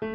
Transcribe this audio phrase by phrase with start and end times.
[0.00, 0.08] para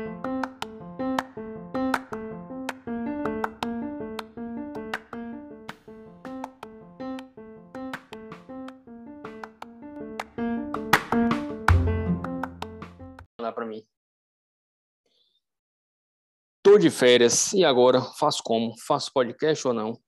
[13.65, 13.85] mim.
[16.63, 18.73] Tô de férias e agora faço como?
[18.87, 20.01] Faço podcast ou não?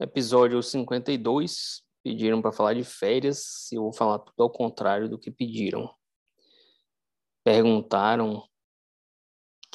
[0.00, 1.82] Episódio 52.
[2.04, 5.92] Pediram para falar de férias eu vou falar tudo ao contrário do que pediram.
[7.44, 8.47] Perguntaram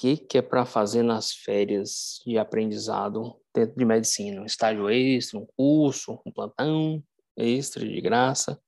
[0.04, 4.41] que, que é para fazer nas férias de aprendizado dentro de medicina.
[4.41, 7.01] Um estágio extra, um curso, um plantão
[7.37, 8.59] extra de graça.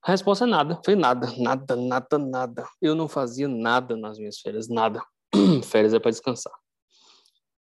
[0.00, 2.68] A resposta é nada, foi nada, nada, nada, nada.
[2.80, 5.04] Eu não fazia nada nas minhas férias, nada.
[5.64, 6.54] férias é para descansar.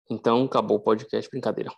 [0.08, 1.72] Então, acabou o podcast, brincadeira.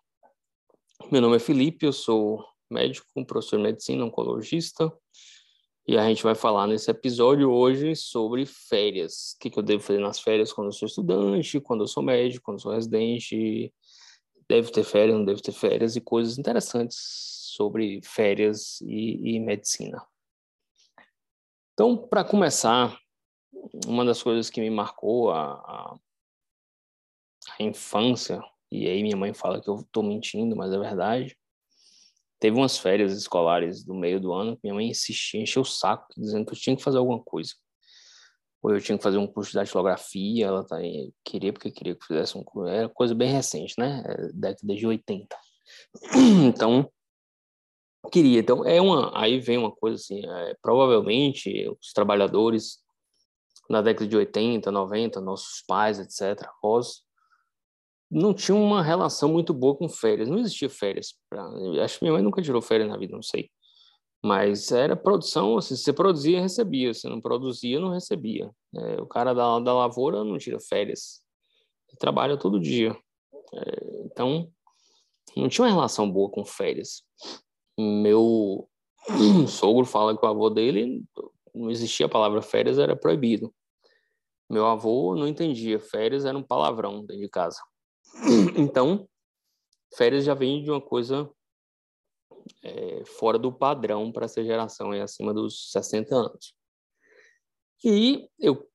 [1.09, 4.91] Meu nome é Felipe, eu sou médico, professor de medicina, oncologista,
[5.87, 9.33] e a gente vai falar nesse episódio hoje sobre férias.
[9.35, 12.03] O que, que eu devo fazer nas férias quando eu sou estudante, quando eu sou
[12.03, 13.73] médico, quando eu sou residente,
[14.47, 16.97] deve ter férias, não deve ter férias, e coisas interessantes
[17.55, 20.05] sobre férias e, e medicina.
[21.73, 22.97] Então, para começar,
[23.87, 25.99] uma das coisas que me marcou a, a,
[27.57, 31.37] a infância e aí minha mãe fala que eu estou mentindo, mas é verdade.
[32.41, 36.07] Teve umas férias escolares do meio do ano que minha mãe insistia, encheu o saco,
[36.17, 37.51] dizendo que eu tinha que fazer alguma coisa.
[38.63, 40.77] Ou eu tinha que fazer um curso de datilografia, ela tá,
[41.23, 42.67] queria porque queria que fizesse um curso.
[42.67, 44.03] Era coisa bem recente, né?
[44.07, 45.37] É década de 80.
[46.43, 46.91] Então,
[48.11, 48.39] queria.
[48.39, 52.79] Então, é uma, aí vem uma coisa assim, é, provavelmente os trabalhadores
[53.69, 57.03] na década de 80, 90, nossos pais, etc., avós,
[58.11, 60.27] não tinha uma relação muito boa com férias.
[60.27, 61.15] Não existia férias.
[61.29, 61.47] Pra...
[61.83, 63.49] Acho que minha mãe nunca tirou férias na vida, não sei.
[64.23, 66.93] Mas era produção, assim, você produzia, recebia.
[66.93, 68.51] Se não produzia, não recebia.
[68.75, 71.21] É, o cara da, da lavoura não tira férias.
[71.89, 72.95] Ele trabalha todo dia.
[73.53, 74.51] É, então,
[75.35, 77.03] não tinha uma relação boa com férias.
[77.79, 78.69] Meu
[79.47, 81.03] sogro fala que o avô dele
[81.55, 83.53] não existia a palavra férias, era proibido.
[84.49, 87.59] Meu avô não entendia, férias era um palavrão dentro de casa.
[88.57, 89.07] Então,
[89.95, 91.29] férias já vem de uma coisa
[92.63, 96.53] é, fora do padrão para essa geração, é acima dos 60 anos.
[97.83, 98.67] E eu,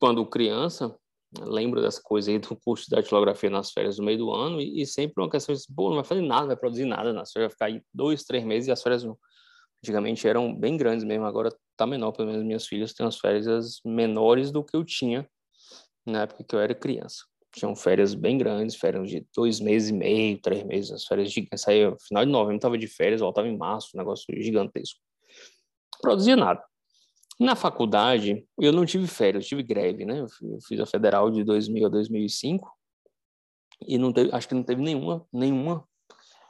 [0.00, 0.96] quando criança,
[1.40, 4.82] lembro dessa coisa aí do curso de datilografia nas férias no meio do ano, e,
[4.82, 7.50] e sempre uma questão de, pô, não vai fazer nada, vai produzir nada nas férias,
[7.50, 9.04] vai ficar aí dois, três meses, e as férias
[9.82, 13.80] antigamente eram bem grandes mesmo, agora tá menor, pelo menos minhas filhas têm as férias
[13.84, 15.28] menores do que eu tinha
[16.04, 19.92] na época que eu era criança tinham férias bem grandes, férias de dois meses e
[19.92, 21.62] meio, três meses, as férias gigantes.
[21.62, 25.00] Saía final de novembro, estava de férias, voltava em março, um negócio gigantesco.
[25.94, 26.62] Não produzia nada.
[27.40, 30.20] Na faculdade, eu não tive férias, eu tive greve, né?
[30.20, 32.68] Eu fiz a federal de 2000 a 2005
[33.86, 35.86] e não teve, acho que não teve nenhuma, nenhuma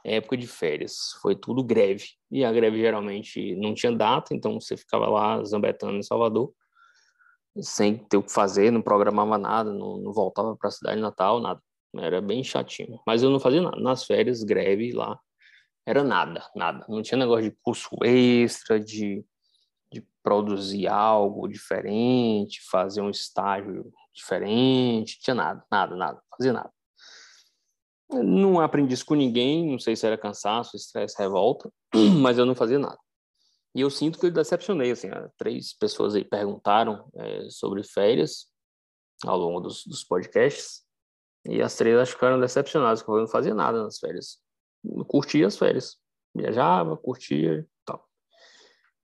[0.03, 1.11] época de férias.
[1.21, 2.05] Foi tudo greve.
[2.31, 6.51] E a greve geralmente não tinha data, então você ficava lá zambetando em Salvador
[7.61, 11.39] sem ter o que fazer, não programava nada, não, não voltava para a cidade natal,
[11.39, 11.61] nada.
[11.95, 12.99] Era bem chatinho.
[13.05, 13.79] Mas eu não fazia nada.
[13.79, 15.19] Nas férias, greve lá,
[15.85, 16.85] era nada, nada.
[16.87, 19.25] Não tinha negócio de curso extra, de,
[19.91, 26.71] de produzir algo diferente, fazer um estágio diferente, tinha nada, nada, nada, fazia nada.
[28.11, 31.71] Não aprendi isso com ninguém, não sei se era cansaço, estresse, revolta,
[32.21, 32.97] mas eu não fazia nada.
[33.75, 38.47] E eu sinto que eu decepcionei, assim, três pessoas aí perguntaram é, sobre férias
[39.25, 40.83] ao longo dos, dos podcasts,
[41.45, 44.39] e as três acho que ficaram decepcionadas, porque eu não fazia nada nas férias.
[44.83, 45.97] Eu curtia as férias.
[46.35, 48.07] Viajava, curtia e tal.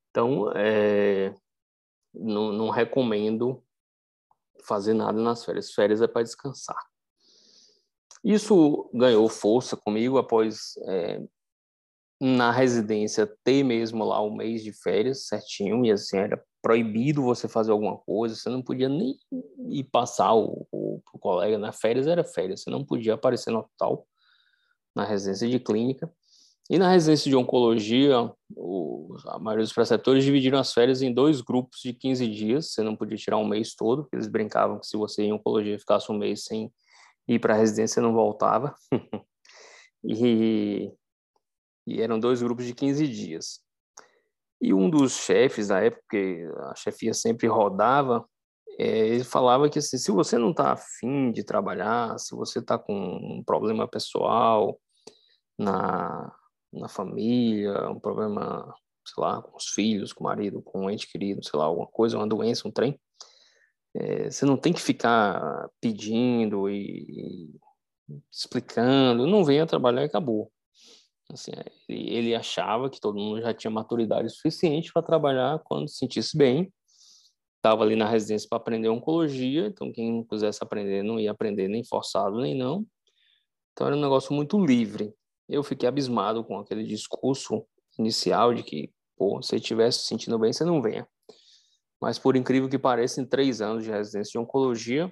[0.10, 1.34] Então, é,
[2.14, 3.64] não, não recomendo
[4.64, 5.74] fazer nada nas férias.
[5.74, 6.78] Férias é para descansar.
[8.24, 11.22] Isso ganhou força comigo após é,
[12.20, 17.48] na residência ter mesmo lá um mês de férias certinho, e assim, era proibido você
[17.48, 19.16] fazer alguma coisa, você não podia nem
[19.70, 24.08] ir passar o, o, colega na férias, era férias, você não podia aparecer no hospital,
[24.96, 26.12] na residência de clínica.
[26.68, 31.40] E na residência de oncologia, o, a maioria dos preceptores dividiram as férias em dois
[31.42, 34.98] grupos de 15 dias, você não podia tirar um mês todo, eles brincavam que se
[34.98, 36.74] você em oncologia ficasse um mês sem
[37.28, 38.74] ir para a residência, não voltava.
[40.04, 40.92] e
[41.86, 43.62] e eram dois grupos de 15 dias.
[44.62, 48.26] E um dos chefes da época, porque a chefia sempre rodava,
[48.78, 52.78] é, ele falava que assim, se você não está afim de trabalhar, se você está
[52.78, 54.80] com um problema pessoal
[55.58, 56.34] na,
[56.74, 58.74] na família, um problema,
[59.06, 61.88] sei lá, com os filhos, com o marido, com um ente querido, sei lá, alguma
[61.88, 63.00] coisa, uma doença, um trem,
[63.96, 67.56] É, você não tem que ficar pedindo e,
[68.10, 70.52] e explicando, não venha trabalhar e acabou.
[71.32, 71.52] Assim,
[71.90, 76.72] ele, achava que todo mundo já tinha maturidade suficiente para trabalhar quando se sentisse bem.
[77.58, 81.84] Estava ali na residência para aprender oncologia, então quem quisesse aprender não ia aprender nem
[81.84, 82.86] forçado nem não.
[83.72, 85.14] Então era um negócio muito livre.
[85.50, 87.66] Eu fiquei abismado com aquele discurso
[87.98, 91.08] inicial de que, pô, se estivesse se sentindo bem, você não venha.
[92.00, 95.12] Mas por incrível que pareça, em três anos de residência de oncologia,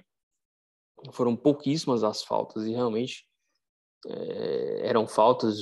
[1.12, 3.26] foram pouquíssimas as faltas e realmente
[4.06, 5.58] é, eram faltas.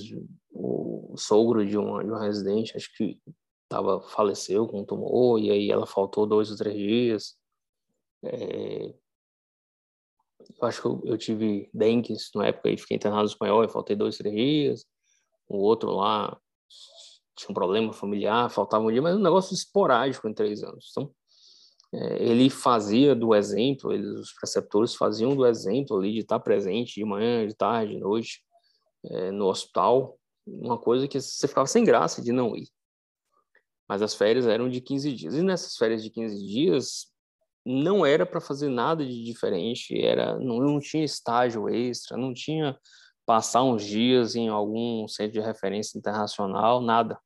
[0.64, 3.20] O sogro de uma, de uma residente, acho que
[3.68, 7.36] tava, faleceu com um tumor, e aí ela faltou dois ou três dias.
[8.24, 8.94] É,
[10.60, 13.68] eu acho que eu, eu, tive dengue na época e fiquei internado no espanhol e
[13.68, 14.86] faltei dois, três dias.
[15.48, 16.38] O outro lá
[17.36, 20.88] tinha um problema familiar, faltava um dia, mas um negócio esporádico em três anos.
[20.90, 21.10] Então,
[21.94, 26.94] é, ele fazia do exemplo, eles, os preceptores faziam do exemplo ali de estar presente
[26.94, 28.42] de manhã, de tarde, de noite,
[29.04, 32.68] é, no hospital, uma coisa que você ficava sem graça de não ir.
[33.88, 35.34] Mas as férias eram de 15 dias.
[35.34, 37.06] E nessas férias de 15 dias,
[37.64, 42.76] não era para fazer nada de diferente, era não, não tinha estágio extra, não tinha
[43.24, 47.18] passar uns dias em algum centro de referência internacional, nada.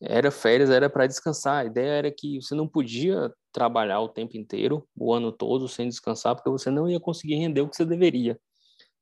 [0.00, 1.62] Era férias, era para descansar.
[1.62, 5.88] A ideia era que você não podia trabalhar o tempo inteiro, o ano todo, sem
[5.88, 8.38] descansar, porque você não ia conseguir render o que você deveria.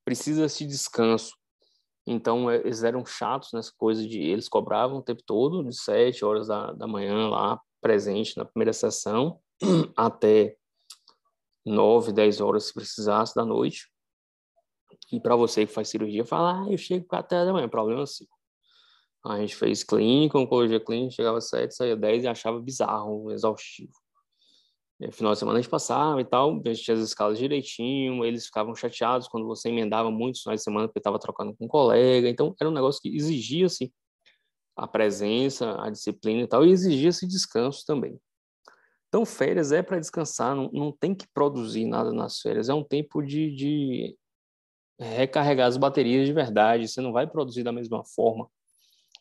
[0.05, 1.40] Precisa-se descanso.
[2.07, 4.21] Então, é, eles eram chatos nessa coisa de...
[4.21, 8.73] Eles cobravam o tempo todo, de sete horas da, da manhã lá, presente na primeira
[8.73, 9.41] sessão,
[9.97, 10.57] até
[11.65, 13.91] nove, dez horas, se precisasse, da noite.
[15.13, 18.27] E para você que faz cirurgia, fala, ah, eu chego até da manhã, problema seu.
[19.25, 23.93] A gente fez clínica, oncologia clínica, chegava às sete, saía dez e achava bizarro, exaustivo.
[25.01, 28.25] E, final de semana a gente passava e tal, a gente tinha as escalas direitinho,
[28.25, 31.69] eles ficavam chateados quando você emendava muitos finais de semana porque estava trocando com um
[31.69, 33.93] colega, então era um negócio que exigia-se
[34.77, 38.21] a presença, a disciplina e tal, e exigia-se descanso também.
[39.09, 42.85] Então, férias é para descansar, não, não tem que produzir nada nas férias, é um
[42.85, 44.17] tempo de, de
[44.99, 48.49] recarregar as baterias de verdade, você não vai produzir da mesma forma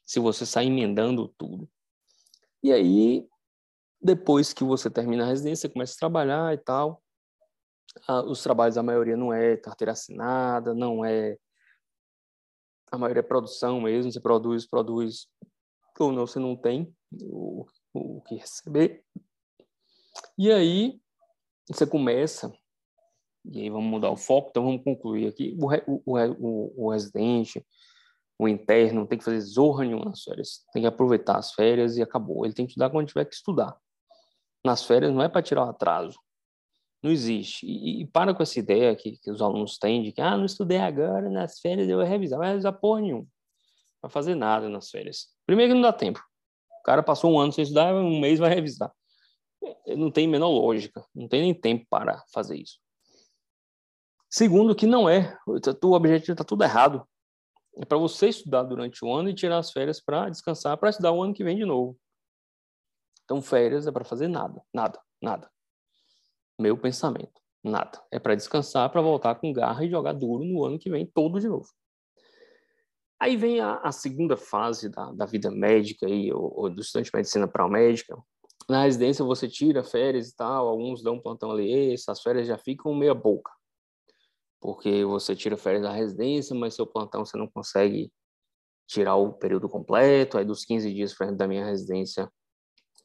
[0.05, 1.69] se você sair emendando tudo.
[2.61, 3.25] E aí,
[4.01, 7.01] depois que você termina a residência, você começa a trabalhar e tal.
[8.07, 11.37] Ah, os trabalhos, a maioria não é carteira assinada, não é.
[12.91, 15.27] A maioria é produção mesmo, você produz, produz,
[15.99, 19.03] ou não, você não tem o, o que receber.
[20.37, 20.99] E aí,
[21.67, 22.51] você começa,
[23.45, 25.55] e aí vamos mudar o foco, então vamos concluir aqui.
[25.59, 25.67] O,
[26.05, 27.63] o, o, o residente,
[28.39, 30.65] o interno, tem que fazer zorra nenhuma nas férias.
[30.73, 32.45] Tem que aproveitar as férias e acabou.
[32.45, 33.77] Ele tem que estudar quando tiver que estudar.
[34.65, 36.19] Nas férias não é para tirar o atraso.
[37.01, 37.65] Não existe.
[37.65, 40.45] E, e, para com essa ideia que, que os alunos têm de que, ah, não
[40.45, 42.37] estudei agora, nas férias eu vou revisar.
[42.37, 43.23] Vai revisar porra nenhuma.
[43.23, 43.29] Não
[44.01, 45.27] vai fazer nada nas férias.
[45.45, 46.19] Primeiro que não dá tempo.
[46.81, 48.91] O cara passou um ano sem estudar, um mês vai revisar.
[49.87, 51.05] Não tem menor lógica.
[51.15, 52.79] Não tem nem tempo para fazer isso.
[54.29, 55.37] Segundo, que não é.
[55.47, 57.07] O objetivo está tudo errado.
[57.77, 61.11] É para você estudar durante o ano e tirar as férias para descansar, para estudar
[61.11, 61.97] o ano que vem de novo.
[63.29, 65.47] Então, férias é para fazer nada, nada, nada.
[66.59, 68.01] Meu pensamento, nada.
[68.11, 71.39] É para descansar, para voltar com garra e jogar duro no ano que vem, todo
[71.39, 71.69] de novo.
[73.19, 77.11] Aí vem a, a segunda fase da, da, vida médica, aí, ou, ou do estudante
[77.11, 78.17] de medicina para o médica.
[78.67, 82.57] Na residência você tira férias e tal, alguns dão um plantão ali, essas férias já
[82.57, 83.51] ficam meia boca
[84.59, 88.11] porque você tira férias da residência, mas seu plantão você não consegue
[88.87, 92.29] tirar o período completo, aí dos 15 dias da minha residência,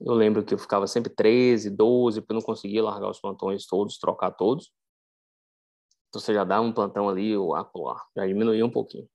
[0.01, 3.67] eu lembro que eu ficava sempre 13, 12, porque eu não conseguia largar os plantões
[3.67, 4.73] todos, trocar todos.
[6.09, 9.09] Então você já dá um plantão ali, ou acolá, já diminuía um pouquinho.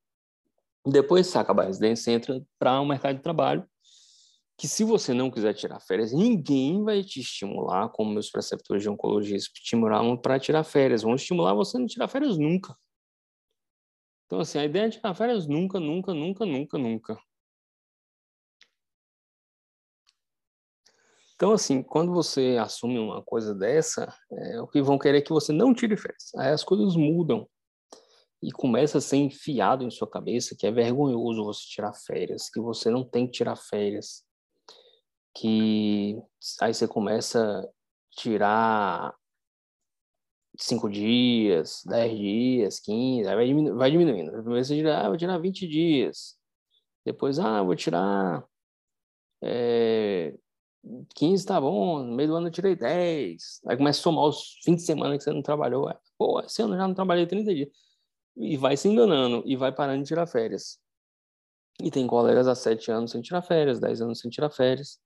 [0.85, 3.67] Depois você acaba a residência, entra para o um mercado de trabalho,
[4.57, 8.89] que se você não quiser tirar férias, ninguém vai te estimular, como meus preceptores de
[8.89, 11.01] oncologia estimularam para tirar férias.
[11.01, 12.75] Vão estimular você a não tirar férias nunca.
[14.25, 17.17] Então, assim, a ideia é tirar férias nunca, nunca, nunca, nunca, nunca.
[21.39, 25.29] Então, assim, quando você assume uma coisa dessa, é, o que vão querer é que
[25.29, 26.35] você não tire férias.
[26.35, 27.47] Aí as coisas mudam
[28.43, 32.59] e começa a ser enfiado em sua cabeça que é vergonhoso você tirar férias, que
[32.59, 34.25] você não tem que tirar férias
[35.33, 36.21] que
[36.59, 37.67] aí você começa a
[38.11, 39.15] tirar
[40.57, 44.31] cinco dias, dez dias, quinze, aí vai, diminu vai diminuindo.
[44.31, 46.37] Primeiro você tira, ah, vou tirar 20 dias.
[47.05, 48.43] Depois, ah, vou tirar
[49.41, 50.37] é,
[51.15, 53.61] 15 tá bom, no meio do ano eu tirei 10.
[53.67, 55.93] Aí começa a somar os fins de semana que você não trabalhou.
[56.17, 57.69] Pô, esse ano eu já não trabalhei 30 dias.
[58.37, 60.79] E vai se enganando e vai parando de tirar férias.
[61.81, 64.99] E tem colegas há 7 anos sem tirar férias, 10 anos sem tirar férias.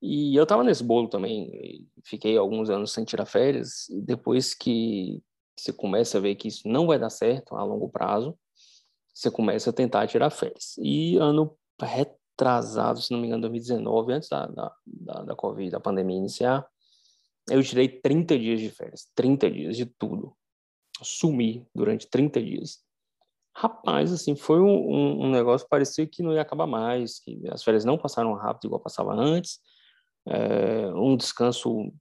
[0.00, 1.86] E eu tava nesse bolo também.
[2.04, 3.88] Fiquei alguns anos sem tirar férias.
[3.88, 5.22] E depois que
[5.56, 8.38] você começa a ver que isso não vai dar certo a longo prazo,
[9.12, 10.76] você começa a tentar tirar férias.
[10.78, 11.56] E ano
[12.38, 16.66] retrasado, se não me engano, 2019, antes da, da, da, da Covid, da pandemia iniciar,
[17.50, 20.36] eu tirei 30 dias de férias, 30 dias de tudo.
[21.02, 22.78] Sumi durante 30 dias.
[23.54, 27.40] Rapaz, assim, foi um, um, um negócio que parecia que não ia acabar mais, que
[27.50, 29.58] as férias não passaram rápido igual passava antes,
[30.26, 31.92] é, um descanso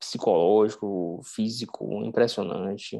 [0.00, 2.98] psicológico, físico impressionante.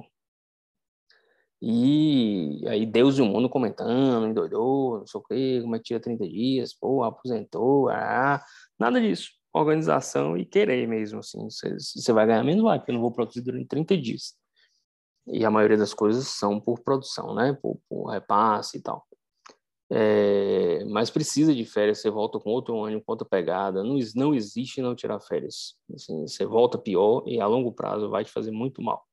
[1.61, 5.85] E aí Deus e o mundo comentando, endoidou, não sei o quê, como é que
[5.87, 8.41] tira 30 dias, pô, aposentou, ah,
[8.79, 9.31] nada disso.
[9.53, 13.41] Organização e querer mesmo, assim, você vai ganhar menos, vai, porque eu não vou produzir
[13.41, 14.35] durante 30 dias.
[15.27, 19.05] E a maioria das coisas são por produção, né, por, por repasse e tal.
[19.91, 24.35] É, mas precisa de férias, você volta com outro ânimo, com outra pegada, não, não
[24.35, 25.75] existe não tirar férias.
[25.95, 29.08] Assim, você volta pior e a longo prazo vai te fazer muito mal.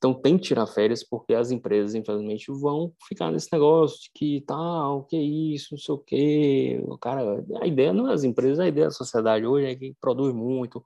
[0.00, 4.40] Então tem que tirar férias porque as empresas, infelizmente, vão ficar nesse negócio de que
[4.46, 6.82] tal, que é isso, não sei o quê.
[7.02, 10.34] Cara, a ideia não é as empresas, a ideia da sociedade hoje é que produz
[10.34, 10.82] muito.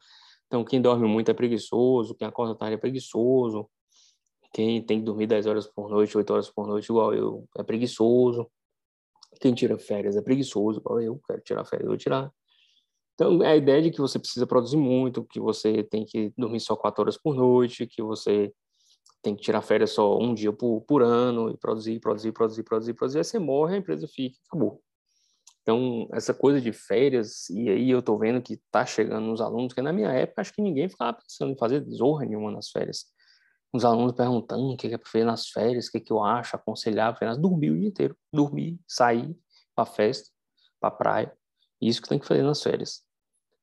[0.49, 3.71] Então quem dorme muito é preguiçoso, quem acorda tarde é preguiçoso,
[4.52, 7.62] quem tem que dormir 10 horas por noite, 8 horas por noite, igual eu, é
[7.62, 8.50] preguiçoso.
[9.40, 12.33] Quem tira férias é preguiçoso, igual eu, quero tirar férias, vou tirar.
[13.14, 16.59] Então, é a ideia de que você precisa produzir muito, que você tem que dormir
[16.59, 18.52] só 4 horas por noite, que você
[19.25, 22.95] tem que tirar férias só um dia por, por ano e produzir, produzir, produzir, produzir,
[22.95, 24.83] produzir, aí você morre, a empresa fica, acabou.
[25.62, 29.73] Então, essa coisa de férias, e aí eu tô vendo que tá chegando nos alunos,
[29.73, 33.07] que na minha época acho que ninguém ficava pensando em fazer zorra nenhuma nas férias.
[33.73, 36.23] Os alunos perguntando o que é para fazer nas férias, o que, é que eu
[36.23, 39.35] acho, aconselhar, dormir o dia inteiro, dormir, sair
[39.75, 40.31] para festa,
[40.78, 41.33] para praia,
[41.81, 43.02] isso que tem que fazer nas férias.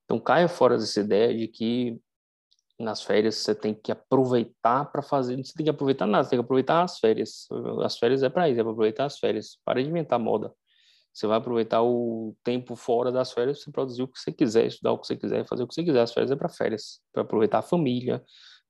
[0.06, 2.01] Então, caia fora dessa ideia de que
[2.81, 6.39] nas férias você tem que aproveitar para fazer, você tem que aproveitar nada, você tem
[6.39, 7.47] que aproveitar as férias.
[7.83, 9.57] As férias é para isso, é para aproveitar as férias.
[9.63, 10.53] Para de inventar moda.
[11.13, 14.93] Você vai aproveitar o tempo fora das férias, você produzir o que você quiser, estudar
[14.93, 16.01] o que você quiser, fazer o que você quiser.
[16.01, 18.23] As férias é para férias, para aproveitar a família,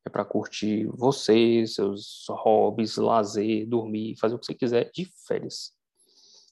[0.06, 5.72] é para curtir você, seus hobbies, lazer, dormir, fazer o que você quiser de férias.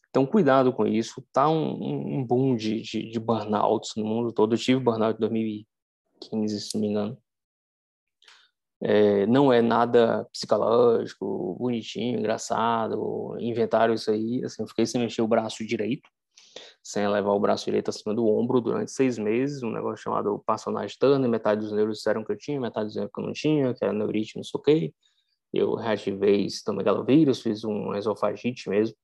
[0.10, 1.24] Então, cuidado com isso.
[1.32, 4.54] Tá um, um boom de, de, de burnouts no mundo todo.
[4.54, 7.18] Eu tive burnout em 2015, se não me engano.
[8.82, 15.22] É, não é nada psicológico, bonitinho, engraçado, inventaram isso aí, assim, eu fiquei sem mexer
[15.22, 16.10] o braço direito,
[16.82, 20.96] sem levar o braço direito acima do ombro durante seis meses, um negócio chamado personagem
[20.98, 23.84] Turner, metade dos neuros disseram que eu tinha, metade disseram que eu não tinha, que
[23.84, 24.94] era neurite, não sei o quê,
[25.54, 28.96] eu reativei citomegalovírus, fiz um esofagite mesmo,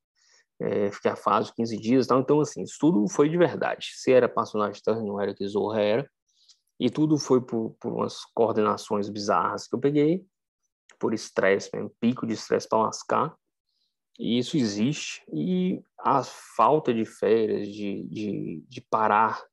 [0.62, 2.22] é, fiquei afásico 15 dias, tal.
[2.22, 5.82] então assim, isso tudo foi de verdade, se era personagem Turner, não era que Zorra
[5.82, 6.10] era,
[6.80, 10.26] e tudo foi por, por umas coordenações bizarras que eu peguei,
[11.00, 13.36] por estresse mesmo, pico de estresse para lascar.
[14.20, 15.24] E isso existe.
[15.34, 19.44] E a falta de férias, de, de, de parar,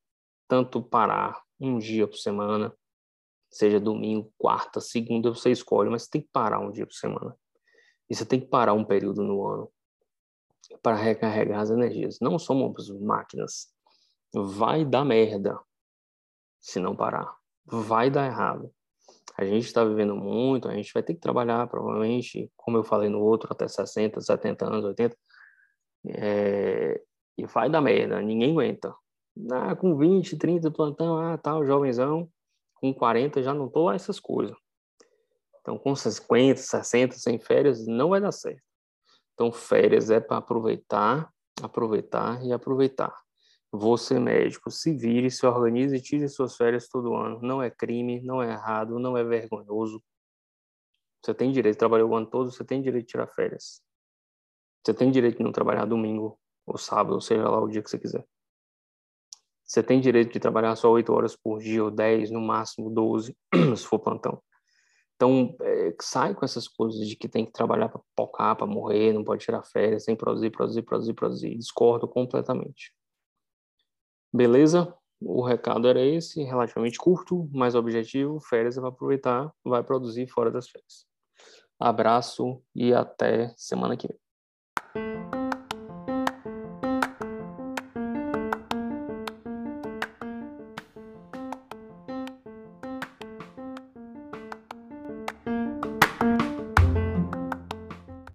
[0.48, 2.74] tanto parar um dia por semana,
[3.50, 7.36] seja domingo, quarta, segunda, você escolhe, mas tem que parar um dia por semana.
[8.08, 9.72] E você tem que parar um período no ano
[10.82, 12.18] para recarregar as energias.
[12.20, 13.72] Não somos máquinas.
[14.34, 15.58] Vai dar merda
[16.62, 17.36] se não parar.
[17.66, 18.72] Vai dar errado.
[19.36, 23.08] A gente está vivendo muito, a gente vai ter que trabalhar, provavelmente, como eu falei
[23.08, 25.16] no outro, até 60, 70 anos, 80.
[26.06, 27.02] É,
[27.36, 28.94] e vai dar merda, ninguém aguenta.
[29.50, 32.30] Ah, com 20, 30, plantão, ah, tal, jovenzão.
[32.74, 34.56] Com 40 já não tô essas coisas.
[35.60, 38.62] Então, com 50, 60, sem férias, não vai dar certo.
[39.32, 43.14] Então, férias é para aproveitar, aproveitar e aproveitar.
[43.74, 47.40] Você, médico, se vire, se organize e tire suas férias todo ano.
[47.40, 50.02] Não é crime, não é errado, não é vergonhoso.
[51.24, 53.80] Você tem direito de trabalhar o ano todo, você tem direito de tirar férias.
[54.84, 57.88] Você tem direito de não trabalhar domingo ou sábado, ou seja lá o dia que
[57.88, 58.26] você quiser.
[59.64, 63.34] Você tem direito de trabalhar só 8 horas por dia, ou 10, no máximo 12,
[63.76, 64.42] se for plantão.
[65.16, 69.12] Então, é, sai com essas coisas de que tem que trabalhar para focar, para morrer,
[69.14, 71.56] não pode tirar férias, tem que produzir, produzir, produzir, produzir.
[71.56, 72.92] Discordo completamente.
[74.32, 74.94] Beleza?
[75.20, 78.40] O recado era esse, relativamente curto, mas objetivo.
[78.40, 81.06] Férias para aproveitar, vai produzir fora das férias.
[81.78, 84.21] Abraço e até semana que vem.